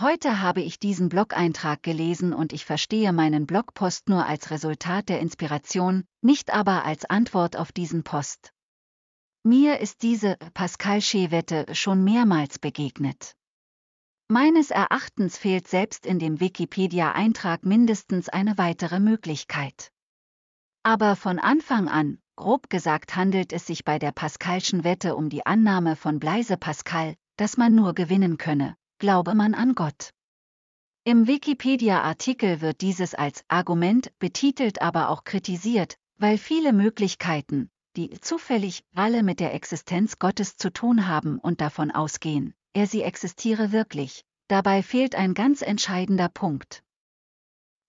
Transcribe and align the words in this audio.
Heute 0.00 0.40
habe 0.40 0.62
ich 0.62 0.78
diesen 0.78 1.10
Blog-Eintrag 1.10 1.82
gelesen 1.82 2.32
und 2.32 2.54
ich 2.54 2.64
verstehe 2.64 3.12
meinen 3.12 3.44
Blogpost 3.44 4.08
nur 4.08 4.24
als 4.24 4.50
Resultat 4.50 5.10
der 5.10 5.20
Inspiration, 5.20 6.04
nicht 6.22 6.54
aber 6.54 6.86
als 6.86 7.04
Antwort 7.04 7.58
auf 7.58 7.70
diesen 7.70 8.02
Post. 8.02 8.54
Mir 9.42 9.80
ist 9.80 10.02
diese 10.02 10.38
Pascal-Wette 10.54 11.74
schon 11.74 12.02
mehrmals 12.02 12.58
begegnet. 12.58 13.34
Meines 14.26 14.70
Erachtens 14.70 15.36
fehlt 15.36 15.68
selbst 15.68 16.06
in 16.06 16.18
dem 16.18 16.40
Wikipedia-Eintrag 16.40 17.66
mindestens 17.66 18.30
eine 18.30 18.56
weitere 18.56 19.00
Möglichkeit. 19.00 19.92
Aber 20.82 21.14
von 21.14 21.38
Anfang 21.38 21.88
an, 21.88 22.20
grob 22.36 22.70
gesagt, 22.70 23.16
handelt 23.16 23.52
es 23.52 23.66
sich 23.66 23.84
bei 23.84 23.98
der 23.98 24.12
Pascalschen 24.12 24.82
Wette 24.82 25.14
um 25.14 25.28
die 25.28 25.44
Annahme 25.44 25.94
von 25.94 26.20
Blaise 26.20 26.56
Pascal, 26.56 27.16
dass 27.36 27.58
man 27.58 27.74
nur 27.74 27.94
gewinnen 27.94 28.38
könne, 28.38 28.76
glaube 29.00 29.34
man 29.34 29.54
an 29.54 29.74
Gott. 29.74 30.10
Im 31.04 31.26
Wikipedia-Artikel 31.26 32.60
wird 32.60 32.82
dieses 32.82 33.14
als 33.14 33.42
Argument 33.48 34.12
betitelt, 34.18 34.82
aber 34.82 35.08
auch 35.08 35.24
kritisiert, 35.24 35.96
weil 36.18 36.36
viele 36.36 36.74
Möglichkeiten, 36.74 37.70
die 37.96 38.10
zufällig 38.20 38.84
alle 38.94 39.22
mit 39.22 39.40
der 39.40 39.54
Existenz 39.54 40.18
Gottes 40.18 40.58
zu 40.58 40.70
tun 40.70 41.08
haben 41.08 41.38
und 41.38 41.62
davon 41.62 41.90
ausgehen, 41.90 42.54
er 42.74 42.86
sie 42.86 43.02
existiere 43.02 43.72
wirklich, 43.72 44.22
dabei 44.48 44.82
fehlt 44.82 45.14
ein 45.14 45.32
ganz 45.32 45.62
entscheidender 45.62 46.28
Punkt. 46.28 46.82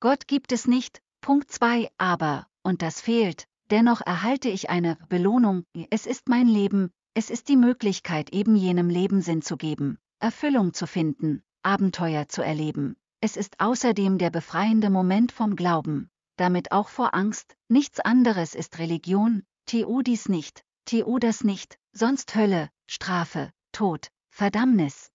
Gott 0.00 0.28
gibt 0.28 0.52
es 0.52 0.66
nicht, 0.68 1.00
Punkt 1.22 1.50
2, 1.50 1.88
aber, 1.96 2.46
und 2.62 2.82
das 2.82 3.00
fehlt, 3.00 3.46
dennoch 3.70 4.02
erhalte 4.02 4.50
ich 4.50 4.68
eine 4.68 4.98
Belohnung, 5.08 5.64
es 5.90 6.04
ist 6.04 6.28
mein 6.28 6.48
Leben, 6.48 6.90
es 7.14 7.30
ist 7.30 7.48
die 7.48 7.56
Möglichkeit 7.56 8.30
eben 8.34 8.54
jenem 8.54 8.90
Leben 8.90 9.22
Sinn 9.22 9.40
zu 9.40 9.56
geben, 9.56 9.98
Erfüllung 10.20 10.74
zu 10.74 10.86
finden, 10.86 11.42
Abenteuer 11.62 12.28
zu 12.28 12.42
erleben, 12.42 12.96
es 13.20 13.36
ist 13.36 13.60
außerdem 13.60 14.18
der 14.18 14.30
befreiende 14.30 14.90
Moment 14.90 15.32
vom 15.32 15.56
Glauben, 15.56 16.10
damit 16.36 16.72
auch 16.72 16.88
vor 16.88 17.14
Angst, 17.14 17.56
nichts 17.68 18.00
anderes 18.00 18.54
ist 18.54 18.78
Religion, 18.78 19.44
TU 19.66 20.02
dies 20.02 20.28
nicht, 20.28 20.64
TU 20.84 21.18
das 21.18 21.44
nicht, 21.44 21.78
sonst 21.92 22.34
Hölle, 22.34 22.70
Strafe, 22.86 23.52
Tod, 23.72 24.08
Verdammnis. 24.30 25.10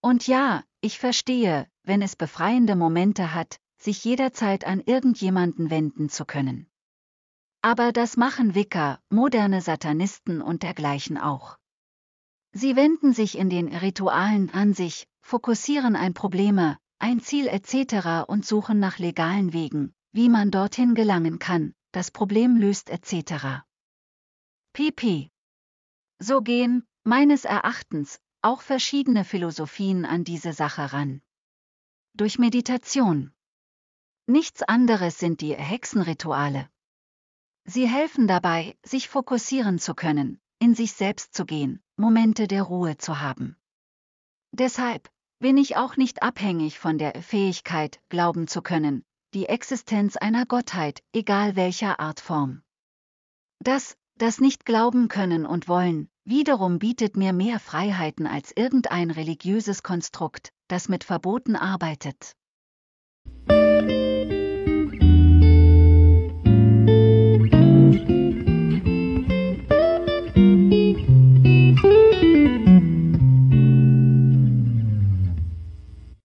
Und 0.00 0.26
ja, 0.26 0.64
ich 0.80 0.98
verstehe, 0.98 1.68
wenn 1.82 2.02
es 2.02 2.16
befreiende 2.16 2.74
Momente 2.74 3.34
hat, 3.34 3.58
sich 3.78 4.04
jederzeit 4.04 4.66
an 4.66 4.80
irgendjemanden 4.80 5.70
wenden 5.70 6.08
zu 6.08 6.24
können. 6.24 6.66
Aber 7.62 7.92
das 7.92 8.16
machen 8.16 8.54
Wicker, 8.54 9.00
moderne 9.10 9.60
Satanisten 9.60 10.40
und 10.40 10.62
dergleichen 10.62 11.18
auch. 11.18 11.58
Sie 12.52 12.74
wenden 12.74 13.12
sich 13.12 13.38
in 13.38 13.48
den 13.48 13.68
Ritualen 13.68 14.50
an 14.50 14.74
sich, 14.74 15.06
fokussieren 15.22 15.94
ein 15.94 16.14
Probleme, 16.14 16.78
ein 16.98 17.20
Ziel 17.20 17.46
etc. 17.46 18.28
und 18.28 18.44
suchen 18.44 18.80
nach 18.80 18.98
legalen 18.98 19.52
Wegen, 19.52 19.94
wie 20.12 20.28
man 20.28 20.50
dorthin 20.50 20.94
gelangen 20.94 21.38
kann, 21.38 21.74
das 21.92 22.10
Problem 22.10 22.56
löst 22.56 22.90
etc. 22.90 23.62
pp. 24.72 25.30
So 26.18 26.42
gehen, 26.42 26.84
meines 27.04 27.44
Erachtens, 27.44 28.20
auch 28.42 28.62
verschiedene 28.62 29.24
Philosophien 29.24 30.04
an 30.04 30.24
diese 30.24 30.52
Sache 30.52 30.92
ran. 30.92 31.22
Durch 32.14 32.38
Meditation. 32.38 33.32
Nichts 34.26 34.62
anderes 34.62 35.18
sind 35.18 35.40
die 35.40 35.54
Hexenrituale. 35.54 36.68
Sie 37.64 37.88
helfen 37.88 38.26
dabei, 38.26 38.76
sich 38.82 39.08
fokussieren 39.08 39.78
zu 39.78 39.94
können, 39.94 40.40
in 40.60 40.74
sich 40.74 40.92
selbst 40.92 41.34
zu 41.34 41.44
gehen, 41.44 41.82
Momente 41.96 42.46
der 42.46 42.62
Ruhe 42.62 42.96
zu 42.98 43.20
haben. 43.20 43.56
Deshalb 44.52 45.10
bin 45.40 45.56
ich 45.56 45.76
auch 45.76 45.96
nicht 45.96 46.22
abhängig 46.22 46.78
von 46.78 46.98
der 46.98 47.22
Fähigkeit, 47.22 47.98
glauben 48.10 48.46
zu 48.46 48.60
können, 48.60 49.02
die 49.32 49.46
Existenz 49.46 50.16
einer 50.16 50.44
Gottheit, 50.44 51.02
egal 51.12 51.56
welcher 51.56 51.98
Art 51.98 52.20
Form. 52.20 52.62
Das, 53.60 53.96
das 54.16 54.40
nicht 54.40 54.66
glauben 54.66 55.08
können 55.08 55.46
und 55.46 55.66
wollen, 55.66 56.10
wiederum 56.24 56.78
bietet 56.78 57.16
mir 57.16 57.32
mehr 57.32 57.58
Freiheiten 57.58 58.26
als 58.26 58.52
irgendein 58.54 59.10
religiöses 59.10 59.82
Konstrukt, 59.82 60.52
das 60.68 60.88
mit 60.88 61.04
Verboten 61.04 61.56
arbeitet. 61.56 62.36